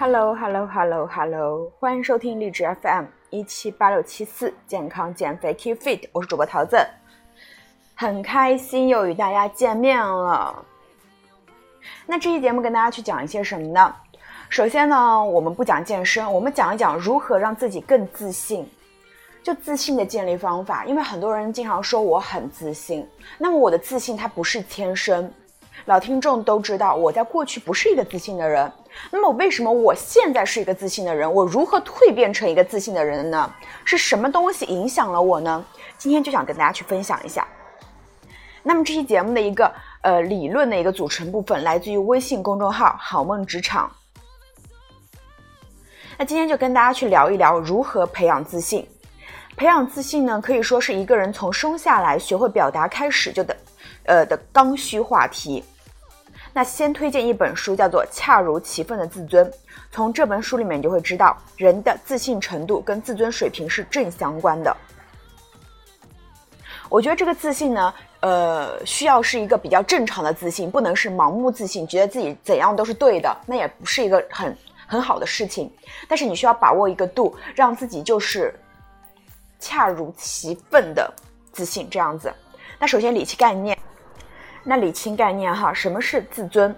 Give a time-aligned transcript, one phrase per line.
[0.00, 6.78] Hello Hello Hello Hello，欢迎收听励志 FM 一七八六七四健康减肥 Keep Fit，我是主播桃子，
[7.94, 10.64] 很开心又与大家见面了。
[12.06, 13.94] 那这期节目跟大家去讲一些什么呢？
[14.48, 18.66] 首先呢，我们不讲健身，我们讲一讲如何让自己更自信，
[19.42, 20.86] 就自信的建立方法。
[20.86, 25.30] 因为很多人经常说我很自信，那么我的自信它不是天生。
[25.86, 28.70] 老听众都知道，我在过去不是一个自信的人。
[29.10, 31.32] 那么为什么我现在是一个自信的人？
[31.32, 33.52] 我如何蜕变成一个自信的人呢？
[33.84, 35.64] 是什么东西影响了我呢？
[35.96, 37.46] 今天就想跟大家去分享一下。
[38.62, 43.90] 那么这期节目的一个呃理论的一个组成部分，来自于微信公众号“好梦职场”。
[46.18, 48.86] 那今天就跟大家去聊一聊如何培养自信。
[49.56, 53.56] 培养自信呢，可以说是一个人从生下来学会表达开始就的，
[54.04, 55.64] 呃的刚需话题。
[56.52, 59.46] 那先推荐一本书，叫做《恰如其分的自尊》。
[59.92, 64.76] 从这本书里面，你就会知道，人的自信程度跟自尊水平是正相关的。
[66.88, 74.56] 我觉得这个自信呢，呃，需要是一个比较正常的自信，不能是盲目自信，觉得自己怎样都是对的，那也不是一个很
[74.88, 75.72] 很好的事情。
[76.08, 78.52] 但是你需要把握一个度，让自己就是
[79.60, 81.12] 恰如其分的
[81.52, 82.32] 自信这样子。
[82.76, 83.78] 那首先理清概念。
[84.62, 86.74] 那理清概念哈，什么是自尊？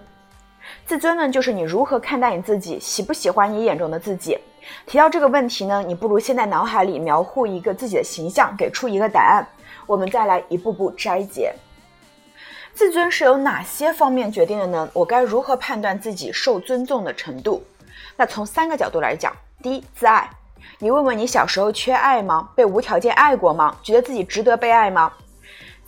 [0.85, 4.37] 自尊呢，就是你如何看待你自己，喜不喜欢你眼中的自己。
[4.85, 9.45] 提到这个问题呢，你不如先在脑海里描绘一个自己的形象，给出一个答案。
[9.85, 11.53] 我们再来一步步摘解。
[12.73, 14.89] 自尊是由哪些方面决定的呢？
[14.93, 17.61] 我该如何判断自己受尊重的程度？
[18.15, 20.29] 那从三个角度来讲，第一，自爱。
[20.79, 22.49] 你问问你小时候缺爱吗？
[22.55, 23.75] 被无条件爱过吗？
[23.83, 25.11] 觉得自己值得被爱吗？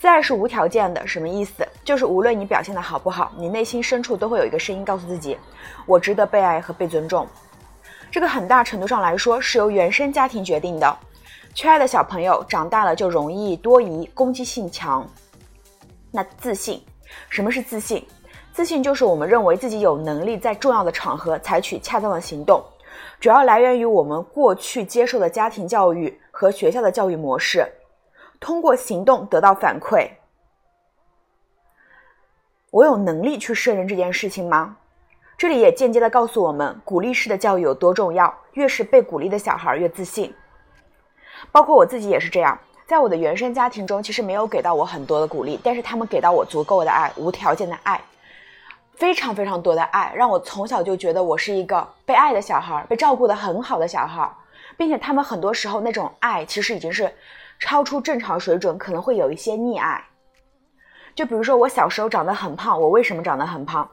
[0.06, 1.68] 自爱是无条件的，什么意思？
[1.84, 5.36] 就是无论你表现的好不好，你内心深处都会有一个声音告诉自己，
[5.88, 7.28] 我值得被爱和被尊重。
[8.12, 10.96] 这个很大程度上来说是由原生家庭决定的。
[11.56, 15.10] 缺爱的小朋友长大了就容易多疑、攻击性强。
[16.12, 16.80] 那自信，
[17.28, 18.06] 什么是自信？
[18.54, 22.64] 自信就是我们认为自己有能力在重要的场合采取恰当的行动，
[23.20, 27.68] 主要来源于我们过去接受的家庭教育和学校的教育模式。
[28.40, 30.10] 通过行动得到反馈，
[32.72, 34.78] 我有能力去胜任这件事情吗？
[35.38, 38.34] 这里也间接的告诉我们，鼓励式的教育有多重要。
[38.54, 40.34] 越是被鼓励的小孩儿越自信。
[41.52, 42.58] 包括我自己也是这样，
[42.88, 48.02] 在我的原生家庭中，其实没有给到我很多的鼓励，但是他们给到我足够的爱，无条件的爱，
[48.94, 54.32] 非常非常多的爱，让我从小就觉得我是一个被爱的小孩儿，被照顾的很好的小孩儿，
[54.78, 57.14] 并且他们很多时候那种爱，其实已经是。
[57.60, 60.04] 超出正常水准，可能会有一些溺爱。
[61.16, 63.90] 就比如说，我小时候长得很胖，我为什么长得很胖？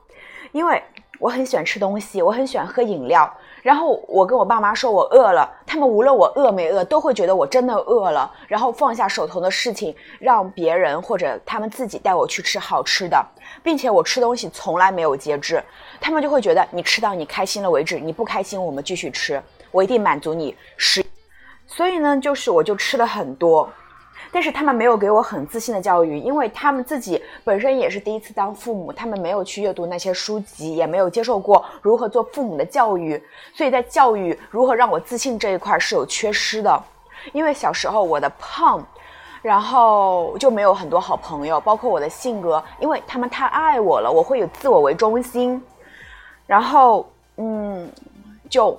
[0.50, 0.82] 因为
[1.20, 3.32] 我很喜欢吃东西，我很喜欢喝饮料。
[3.62, 13.24] 然后我跟我爸妈说我饿了，他们无论我饿没饿，都会觉得我真的饿了，然后放下手头的事情，让别人或者他们自己带我去吃好吃的，
[13.62, 15.62] 并且我吃东西从来没有节制，
[16.00, 19.40] 他们就会觉得你吃到你开心了为止，你不开心我们继续吃，
[19.70, 21.04] 我一定满足你食。
[21.74, 23.66] 所以呢，就是我就吃了很多，
[24.30, 33.20] 但是他们没有给我很自信的教育，因为他们自己本身也是第一次当父母，他们没有去阅读那些书籍，也没有接受过如何做父母的教育，
[33.54, 36.78] 所以在教育如何让我自信这一块是有缺失的。
[37.32, 38.84] 因为小时候我的胖，
[39.40, 45.62] 然后就没有很多好朋友，包括我的性格，因为他们太爱我了，我会有自我为中心，
[46.46, 47.90] 然后嗯，
[48.50, 48.78] 就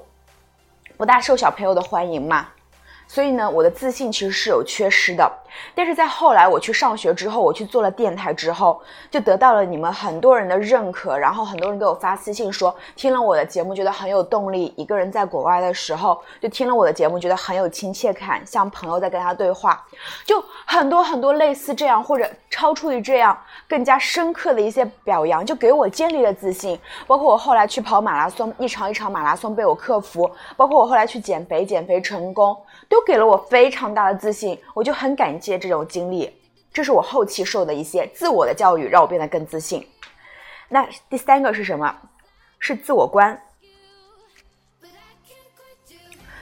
[0.95, 2.47] 不大受小朋友的欢迎嘛。
[3.13, 5.31] 所以呢，我的自信其实是有缺失的。
[5.75, 14.73] 但是在后来我去上学之后，我去做了电台之后，就得到了你们很多人的认可，然后很多人给我发私信说，听了我的节目觉得很有动力。
[14.77, 19.85] 一个人在国外的时候，就听了我的节目觉得很有亲切感，像朋友在跟他对话，
[20.25, 23.37] 就很多很多类似这样或者超出于这样
[23.67, 26.79] 更加深刻的一些表扬，就给我建立了自信。
[27.05, 32.57] 包括我后来去跑马拉松，一场一场马拉松被我克服，包括我后来去减肥，减肥成功，
[32.87, 34.57] 都给了我非常大的自信。
[34.73, 35.33] 我就很感。
[35.45, 36.33] 接这种经历，
[36.71, 39.87] 这是我后期受的一些自我的教育，让我变得更自信。
[40.69, 41.95] 那第三个是什么？
[42.59, 43.37] 是自我观，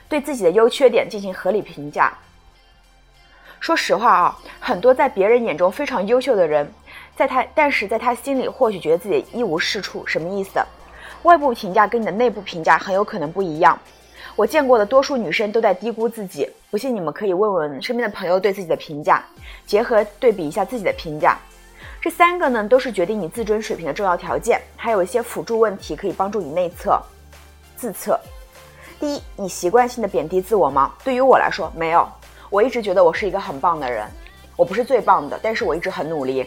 [0.08, 2.14] 对自己的优缺点进行合理评价。
[3.60, 6.72] 说实话啊，很多在别人眼中非常优秀的人，
[7.16, 10.06] 在他但是在他心里或许觉得自己一无是处。
[10.06, 10.60] 什么意思？
[11.24, 13.80] 外部评价跟你的内部评价很有可能不一样。
[14.36, 19.24] 我见过的多数女生都在低估自己，不信你们可以问问身边的朋友对自己的评价，
[19.66, 21.38] 结合对比一下自己的评价。
[22.02, 27.00] 这三个呢，都是决定你自尊水平的重要条件，还有一些辅助问题可以帮助你内测。
[27.76, 28.20] 自测。
[29.00, 30.92] 第一，你习惯性的贬低自我吗？
[31.04, 32.08] 对于我来说，没有。
[32.50, 34.08] 我一直觉得我是一个很棒的人，
[34.56, 36.46] 我不是最棒的，但是我一直很努力。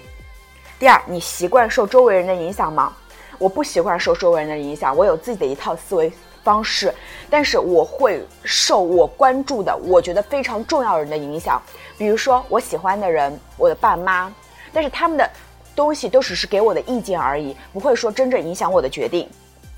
[0.79, 2.93] 第二，你习惯受周围人的影响吗？
[3.39, 6.13] 我不习惯受周围人的影响，我有自己的一套思维
[6.45, 6.95] 方式，
[7.29, 11.61] 但是我会受我关注的、我觉得非常重要人的影响，
[11.99, 14.33] 比如说我喜欢的人，我的爸妈，
[14.73, 15.29] 但是他们的
[15.75, 19.29] 东西都只是给我的意见而已，不会说真正影响我的决定。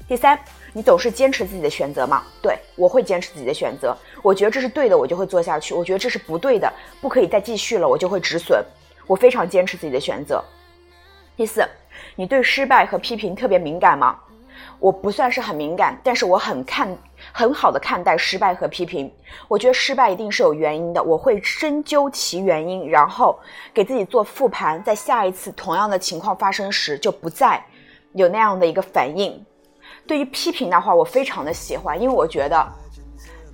[0.06, 0.38] 第三。
[0.72, 2.22] 你总是坚持自己的选择吗？
[2.42, 6.70] 对我会坚持自己的选择，我觉得这是对的，我就会做下去；我觉得这是不对的，
[7.00, 8.62] 不可以再继续了，我就会止损。
[9.06, 10.44] 我非常坚持自己的选择。
[11.34, 11.66] 第四，
[12.14, 14.18] 你对失败和批评特别敏感吗？
[14.78, 16.88] 我不算是很敏感，但是我很看
[17.32, 19.10] 很好的看待失败和批评。
[19.48, 23.38] 我觉得失败一定是有原因的，我会深究其原因，然后
[23.72, 27.62] 给自己做复盘，在下一次同样的情况发生时，就不再
[28.12, 29.44] 有那样的一个反应。
[30.06, 32.66] 对于批评的话，我非常的喜欢，因为我觉得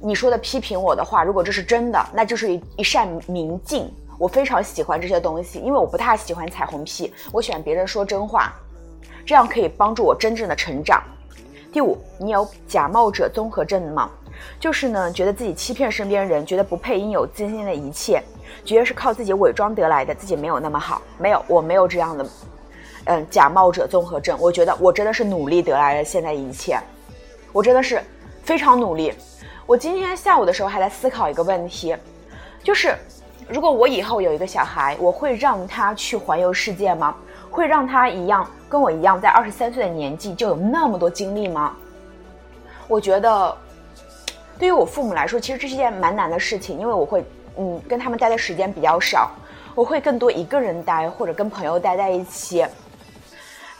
[0.00, 3.90] 你说的批评我的话，如果这是真的，那就是一一扇明镜。
[4.18, 8.54] 我非常喜欢这些东西，因为我不太喜欢彩虹屁，我喜欢别人说真话，
[9.24, 11.02] 这样可以帮助我真正的成长。
[11.72, 14.10] 第五，你有假冒者综合症吗？
[14.58, 18.22] 就是呢，觉得自己欺骗身边人，觉得不配拥有今天的一切，
[18.64, 21.00] 觉得是靠自己伪装得来的，自己没有那么好。
[21.18, 22.26] 没有，我没有这样的。
[23.04, 26.78] 嗯，假冒者综合症，我觉得我真的是努力得来的现在一切，
[27.52, 28.02] 我真的是
[28.42, 29.12] 非常努力。
[29.66, 31.96] 我今天下午的时候还在思考一个问题，
[32.62, 32.94] 就是
[33.48, 37.16] 如果我以后有一个小孩，我会让他去环游世界吗？
[37.52, 41.76] 会让他一样跟我一样，在二十三岁的年纪就有那么多经历吗？
[42.88, 43.54] 我觉得，
[44.58, 47.22] 对于我父母来说，其实这是一件蛮难的事情，因为我会
[47.58, 49.30] 嗯跟他们待的时间比较少，
[49.74, 52.64] 我会更多一个人待或者跟朋友待在一起。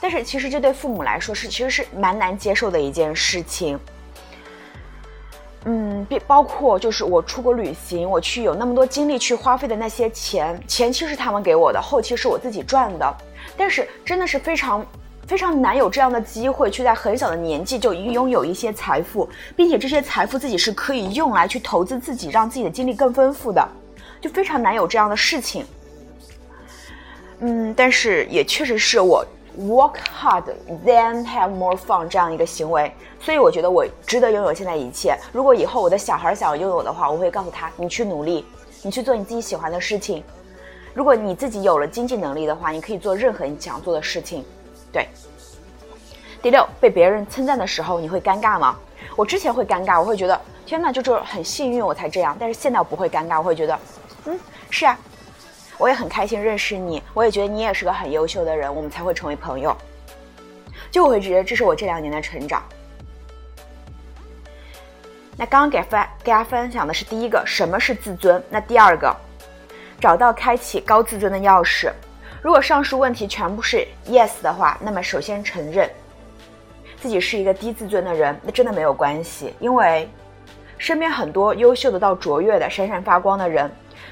[0.01, 3.81] 但是其实这对父母来说是其实是蛮难接受的一件事情。
[5.65, 13.17] 嗯，比包括就是我出国旅行，我去有那么多精力去花费的那些钱，前期是他们给我的，后期是我自己赚的。
[13.57, 14.85] 但是真的是非常
[15.27, 23.67] 非常难有这样的机会，去在很小的年纪就拥有一些财富，并且这些财富自己是可以用来去投资自己，让自己的经历更丰富的，
[24.21, 25.65] 就非常难有这样的事情。
[27.41, 29.25] 嗯，但是也确实是我。
[29.55, 30.45] Work hard,
[30.83, 32.91] then have more fun 这样一个行为，
[33.21, 35.15] 所以我觉得我值得拥有现在一切。
[35.31, 38.47] 如果以后我的小孩想要拥有的话，我会告诉他：你去努力，
[38.83, 40.25] 你去做你自己喜欢的事情。
[40.95, 44.45] 如果你自己有了经济能力的话，你可以做任何你想做的事情。
[44.93, 45.09] 对。
[46.43, 48.77] 第六，被别人称赞的时候，你会尴尬吗？
[49.17, 52.37] 我之前会尴尬，我会觉得天哪，就是很幸运我才这样。
[52.39, 53.79] 但是现在我不会尴尬，我会觉得，
[54.27, 54.39] 嗯，
[54.71, 54.99] 是啊。
[55.79, 59.77] 我也很开心认识你，我也觉得你也是个很优秀的人，我们才会成为朋友。
[60.91, 62.63] 就我会觉得这是我这两年的成长。
[65.37, 68.41] 那刚刚给分给大家分享的是第一个，什么是自尊？
[68.51, 69.17] 那第二个，
[70.03, 71.93] 找到开启高自尊的钥匙。
[72.43, 75.89] 如果上述问题全部是 yes 的话，那么首先承认
[77.01, 80.11] 自己是一个低自尊的人，那真的没有关系，因为
[80.77, 83.71] 身边很多优秀的到卓越的、闪闪发光的人。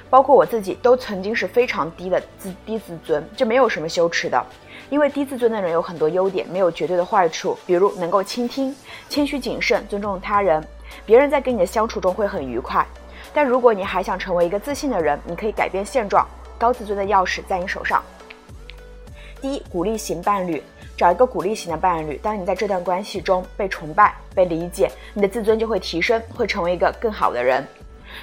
[0.08, 4.44] 包括我自己都曾经是非常低的自低自尊，这没有什么羞耻的，
[4.90, 8.74] 因为低自尊的人有很多优点，没有绝对的坏处，比如能够倾听、
[9.08, 10.64] 谦虚谨慎、尊重他人，
[11.04, 12.86] 别人在跟你的相处中会很愉快。
[13.32, 16.26] 但如果你还想成为一个自信的人，你可以改变现状，
[16.58, 18.02] 高自尊的钥匙在你手上。
[19.40, 20.62] 第一，鼓励型伴侣，
[20.96, 27.66] 找一个鼓励型的伴侣，当你在这段关系中被崇拜、被理解，你的自尊就会提升，会成为一个更好的人。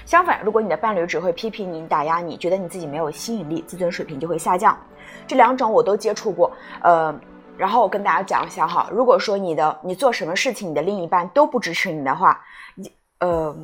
[0.06, 4.78] 相反，如果你的伴侣只会批评你、打压你，觉得你自己没有吸引力，自尊水平就会下降。
[5.26, 7.18] 这两种我都接触过，呃，
[7.58, 8.90] 然后我跟大家讲一下哈。
[8.92, 12.40] 如果说你的你做什么事情，你的另一半都不支持你的话，
[13.20, 13.56] 呃，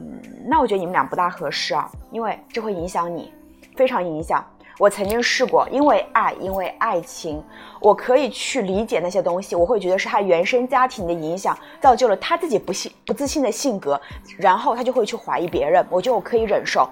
[0.45, 3.31] 那我觉得你们俩不大合适啊，因为这会影响你，
[3.75, 4.43] 非常影响。
[4.79, 7.43] 我曾经试过，因为爱，因为爱情，
[7.79, 9.55] 我可以去理解那些东西。
[9.55, 14.01] 我会觉得是他原生家庭的影响，造就了他自己不信、不自信的性格，
[14.39, 15.85] 然后他就会去怀疑别人。
[15.91, 16.89] 我觉得我可以忍受，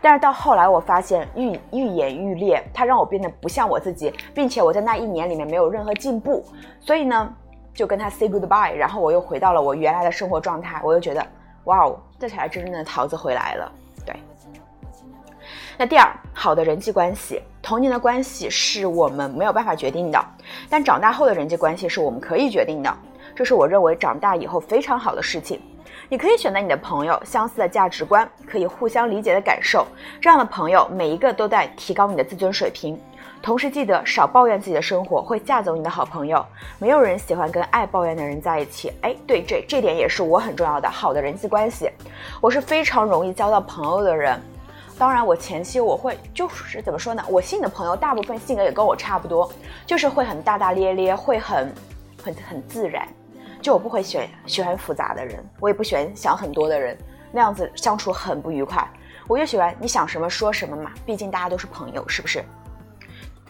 [0.00, 6.44] 但是到后来我发现愈愈演愈烈，他让我变得不像我自己，并且我在那一年里面没有任何进步。
[6.78, 7.34] 所以呢，
[7.74, 10.80] 就跟他 say goodbye，然后我又回到了我原来的生活状态。
[10.84, 11.26] 我又觉得，
[11.64, 13.72] 哇哦，这才是真正的桃子回来了。
[14.04, 14.16] 对。
[15.76, 20.24] 那第二，好的人际关系，童年的关系是我们没有办法决定的，
[20.70, 22.96] 但长大后的人际关系是我们可以决定的。
[23.34, 25.60] 这是我认为长大以后非常好的事情。
[26.08, 29.86] 你可以选择你的朋友，相似的价值观，可以互相理解的感受，
[30.20, 33.00] 这样的朋友每一个都在提高你的自尊水平。
[33.44, 36.42] 同时记得少抱怨自己的生活，会架走你的好朋友。
[36.78, 38.90] 没有人喜欢跟爱抱怨的人在一起。
[39.02, 41.90] 哎，对，这这点也是我很重要的好的人际关系。
[42.40, 44.40] 我是非常容易交到朋友的人。
[44.98, 47.22] 当然，我前期我会就是怎么说呢？
[47.28, 49.52] 我信的朋友大部分性格也跟我差不多，
[49.84, 51.70] 就是会很大大咧咧，会很
[52.24, 53.06] 很很自然。
[53.60, 56.96] 就我不会选喜欢复杂的人，我也不喜欢想很多的人，
[57.30, 58.88] 那样子相处很不愉快。
[59.28, 62.42] 我就喜欢你想什么说什么嘛，毕竟大家都是朋友，是不是？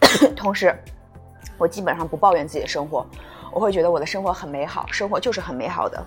[0.35, 0.77] 同时，
[1.57, 3.05] 我基本上不抱怨自己的生活，
[3.51, 6.03] 我会觉得我的生活很美好，生活就是很美好的。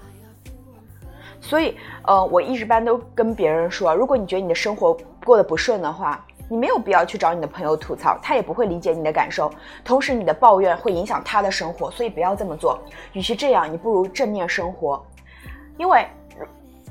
[1.41, 9.51] 所以，呃，我一直般都跟别人说，如果你觉得你的生活过得不顺的话，你没有必要去找你的朋友吐槽，他也不会理解你的感受。
[9.85, 12.81] 同时，你的抱怨会影响他的生活，所以不要这么做。
[13.13, 15.05] 与其这样，你不如正面生活，
[15.77, 16.09] 因为，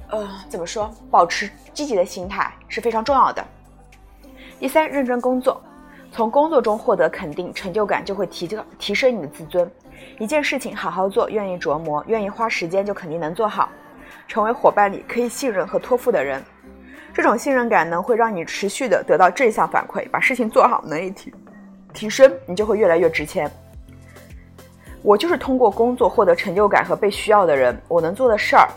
[0.10, 3.44] 呃，怎么说，保持积极的心态是非常重要的。
[4.60, 5.62] 第三，认真工作，
[6.12, 9.70] 从工作中获得肯定、成就感，就会提高提升你的自尊。
[10.20, 13.70] 一件事情好好做，愿意琢磨，愿意花时间，就肯定能做好，
[14.28, 16.44] 成为伙伴里可以信任和托付的人。
[17.14, 21.34] 这种信任感能会让你持续的得到正向反馈，把事情做好，能力提
[21.94, 23.50] 提升，你就会越来越值钱。
[25.04, 28.68] 我就是通过工作获得成就感和被需要的人，我能做的事儿，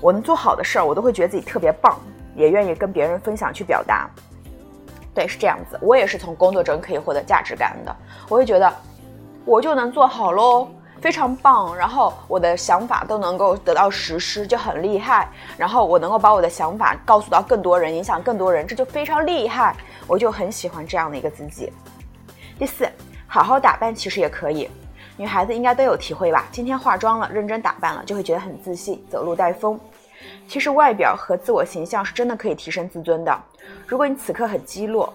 [0.00, 1.98] 我能做好的事儿，我都会觉得自己特别棒，
[2.34, 4.08] 也愿意跟别人分享去表达。
[5.14, 7.94] 对，是这样子，我也是从工作中可以获得价值感的，
[8.28, 8.72] 我会觉得
[9.44, 10.68] 我就能做好喽。
[11.00, 15.26] 非常棒，然后我的想法都能够得到实施，就很厉害。
[15.56, 19.74] 然后我能够把我的想法告诉到更多人，影响更多人，这就非常厉害。
[20.06, 21.72] 我就很喜欢这样的一个自己。
[22.58, 22.86] 第四，
[23.26, 24.68] 好好打扮其实也可以，
[25.16, 26.44] 女孩子应该都有体会吧？
[26.52, 29.80] 今天化妆了，认真打扮了，就会觉得很自信，走路带风。
[30.46, 33.34] 其实外表和自我形象是真的可以提升自尊的。
[33.90, 35.12] 如果你此刻很低落，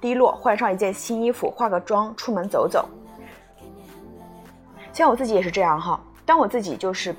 [0.00, 2.88] 低落，换上一件新衣服，化个妆，出门走走。
[4.94, 7.14] 像我自己也是这样哈，当我自己就是，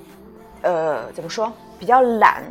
[0.63, 2.41] 呃，怎么说，比较懒，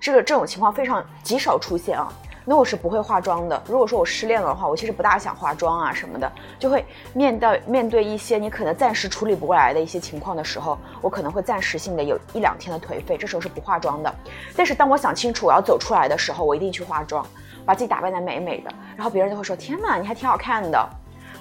[0.00, 2.12] 这个这种情况非常极少出现啊。
[2.44, 3.62] 那我是不会化妆的。
[3.68, 14.12] 如果说我失恋了的话，我其实不大想化妆啊什么的，就会面对面对一些你可能暂时处理不过来的一些情况的时候，我可能会暂时性的有一两天的颓废，这时候是不化妆的。
[14.56, 17.24] 但是当我想清楚我要走出来的时候，我一定去化妆，
[17.70, 20.90] 把自己打扮的美美的，然后别人就会说：“天哪，你还挺好看的”，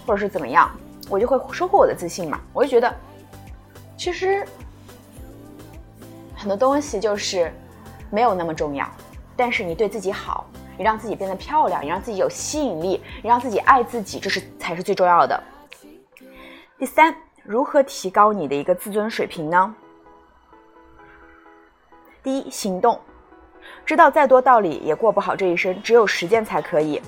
[0.06, 0.70] 或者是怎么样，
[1.10, 2.40] 我就会收获我的自信嘛。
[2.54, 2.96] 我就觉得。
[3.98, 4.46] 其实
[6.36, 7.52] 很多东西就是
[8.12, 8.88] 没有那么重要，
[9.36, 10.46] 但是你对自己好，
[10.78, 15.44] 你让自己变得漂亮，你让自己有吸引力，你让自己爱自己，这是才是最重要的。
[16.78, 19.74] 第三，如何提高你的一个自尊水平呢？
[22.22, 23.02] 第一，行动，
[23.86, 27.02] 知道再多道理也过不好这一生，只有实践才可以。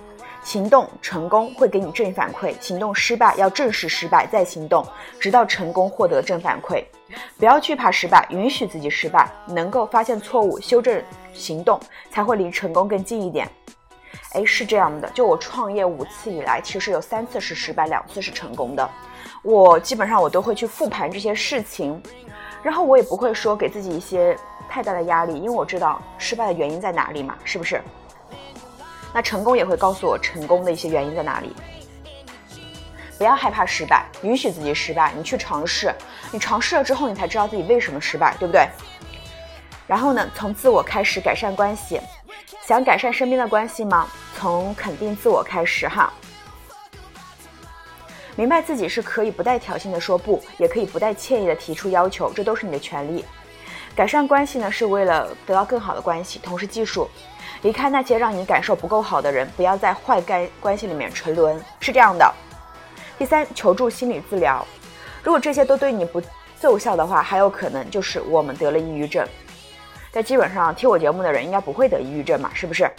[0.43, 4.83] 行动成功会给你正反馈，行动失败要正视失败再行动，
[5.19, 6.83] 直到成功获得正反馈。
[7.37, 10.99] 不要惧怕失败，允许自己失败，能够发现错误，修正
[11.31, 13.47] 行动，才会离成功更近一点。
[14.33, 18.89] 哎，是这样的，就我创业五次以来，其实有三次是失败，两次是成功的。
[19.43, 22.01] 我基本上我都会去复盘这些事情，
[22.63, 24.35] 然后我也不会说给自己一些
[24.71, 27.81] 太大的压力，因为我知道失败的原因在哪里嘛，是不是？
[29.13, 31.53] 那成功也会告诉我成功的一些原因在哪里。
[33.17, 35.93] 不要害怕失败，允许自己失败，你去尝试，
[36.31, 38.65] 你尝试了之后，你才知道自己为什么失败，对不对？
[39.85, 41.99] 然后呢，从自我开始改善关系，
[42.65, 44.07] 想改善身边的关系吗？
[44.37, 46.13] 从肯定自我开始哈。
[48.37, 53.25] 明白自己是可以不带挑衅的说不，也可以不带歉意的提出要求，这都是你的权利。
[53.95, 57.09] 改善关系呢，是为了得到更好的关系，同时技术。
[57.61, 62.33] 离开那些让你感受不够好的人，不要在坏关关系里面沉沦，是这样的。
[63.19, 64.65] 第三，求助心理治疗。
[65.21, 66.19] 如果这些都对你不
[66.59, 69.23] 奏效的话，还有可能就是我们得了抑郁症。
[70.11, 72.89] 但基本上听我节目的人应该不会得抑郁症嘛，是不是？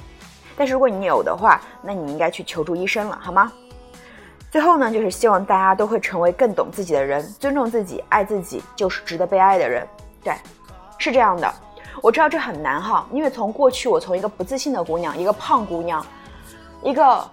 [0.56, 3.50] 但是如果你有的话，那你应该去求助医生了，好吗？
[4.50, 9.84] 最后呢，就是希望大家都会成为更懂自己的人，尊重自己，爱自己，就是值得被爱的人。
[10.22, 10.34] 对，
[10.98, 11.52] 是这样的。
[12.00, 16.04] 我知道这很难哈，因为从过去我从一个不自信的姑娘，一个胖姑娘，
[16.82, 17.28] 一个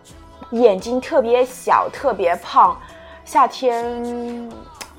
[0.52, 2.80] 眼睛特别小、特别胖，
[3.26, 4.52] 夏天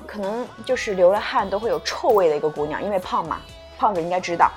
[0.05, 3.39] 可能就是流了汗都会有臭味的一个姑娘，因为胖嘛，
[3.77, 4.51] 胖子应该知道。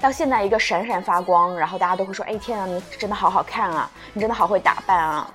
[0.00, 5.30] 到现在一个闪闪发光，然后大家都会说：“哎天啊，你真的好好看啊，你真的好会打扮啊，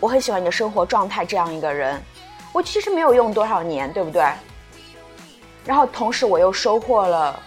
[0.00, 2.02] 我很喜欢你的生活状态。”这样一个人，
[2.52, 4.24] 我其实没有用多少年，对不对？
[5.64, 7.38] 然后同时我又收获了。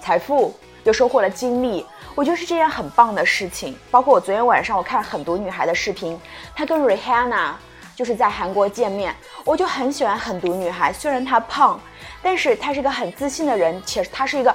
[0.00, 3.76] 财富，又收获了经历，我觉得是这件很棒的事情。
[3.90, 6.18] 包括我昨天晚上我看很多女孩的视频，
[6.54, 7.52] 她跟 Rihanna
[7.94, 9.14] 就是在韩国见面，
[9.44, 10.92] 我就很喜欢狠毒女孩。
[10.92, 11.78] 虽然她胖，
[12.22, 14.54] 但是她是一个很自信的人，且她是一个。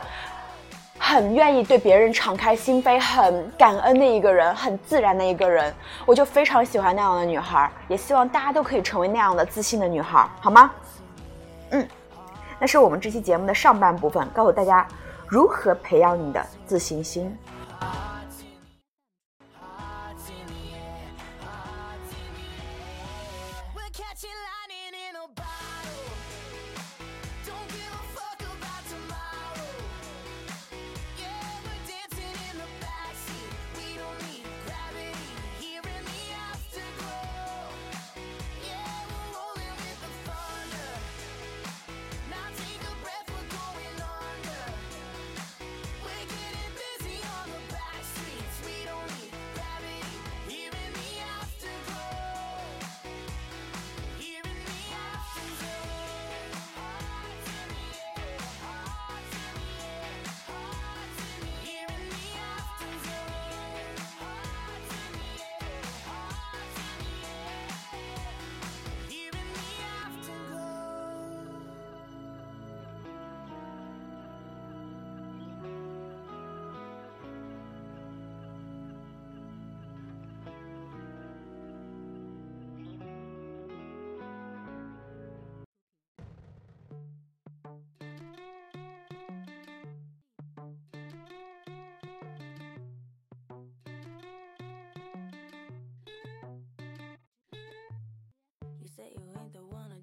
[0.97, 5.71] 很愿意对别人敞开心扉、很感恩的一个人，很自然的一个人，
[6.05, 10.71] 我就非常喜欢那样的女孩，也希望大家都可以成为那样的自信的女孩，好吗？
[11.71, 11.87] 嗯，
[12.59, 14.87] 那是我们这期节目的上半部分，告诉大家
[15.27, 17.35] 如何培养你的自信心。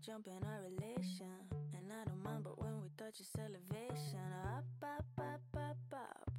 [0.05, 1.31] Jump in our relation.
[1.75, 4.19] And I don't mind, but when we touch it's elevation.
[4.57, 6.31] Up, up, up, up, up.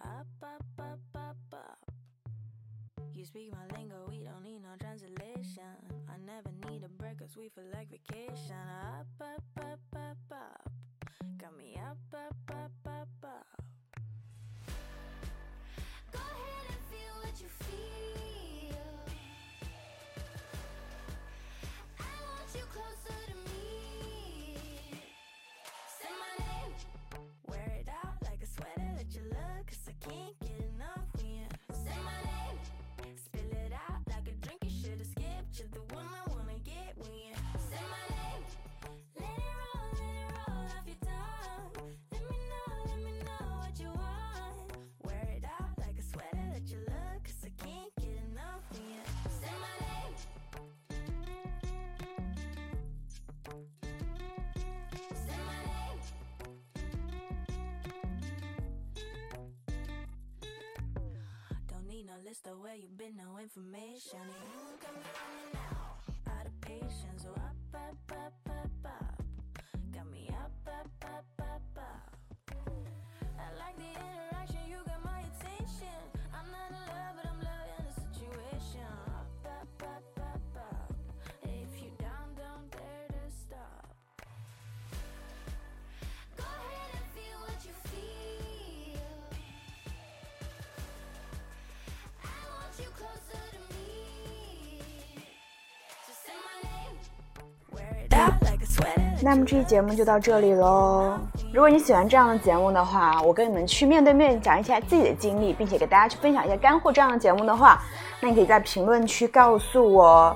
[0.00, 1.90] Up, up, up, up, up.
[3.12, 5.76] You speak my lingo, we don't need no translation.
[6.08, 8.56] I never need a break, cause we feel like vacation.
[8.96, 10.72] Up, up, up, up, up.
[11.38, 12.36] Got me up, up,
[35.60, 37.34] You're the one I wanna get when you
[37.68, 38.44] say my name.
[39.20, 41.68] Let it roll, let it roll off your tongue.
[42.12, 44.72] Let me know, let me know what you want.
[45.04, 48.88] Wear it out like a sweater that you love, cause I can't get enough when
[48.88, 50.16] you say my name.
[55.12, 56.00] Say my name.
[61.68, 64.24] Don't need no list of where you've been, no information.
[64.24, 64.94] You got
[67.16, 67.49] so I
[99.22, 101.18] 那么这期节目就到这里喽。
[101.52, 107.80] 如果你喜欢这样的节目的话，我跟你们去面对面讲一下自己的经历，并且给大家去分享一下干货这样的节目的话，
[108.20, 110.34] 那你可以在评论区告诉我，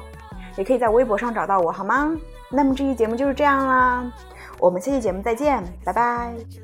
[0.56, 2.14] 也可以在微博上找到我，好吗？
[2.50, 4.04] 那么这期节目就是这样啦，
[4.58, 6.63] 我们下期节目再见，拜拜。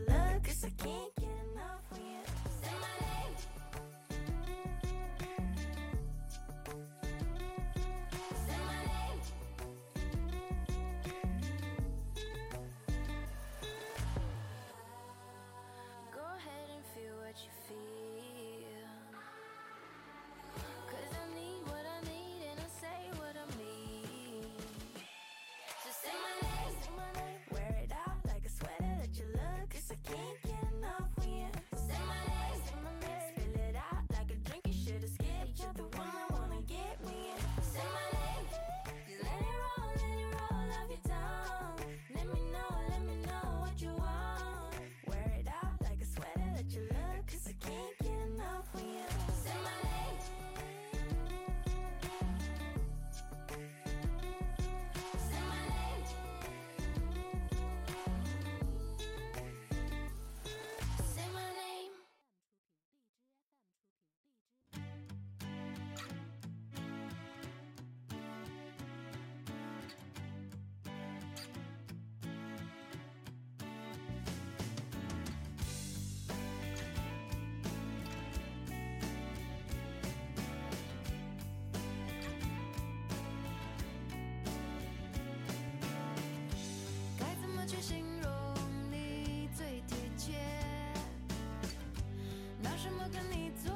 [93.02, 93.72] 我跟你做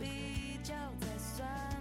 [0.00, 1.73] 比较才算。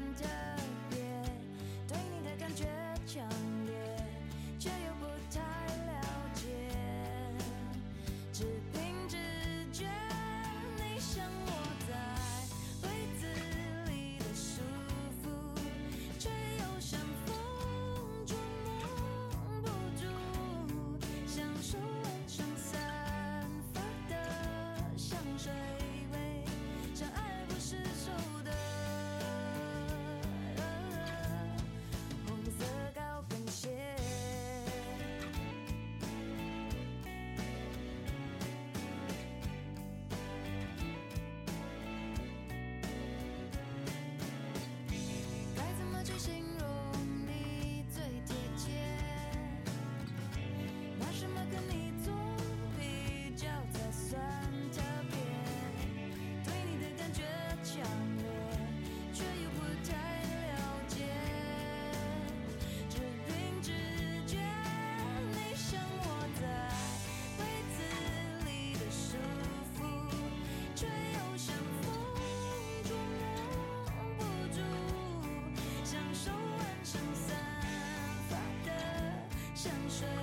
[79.64, 80.23] 香水。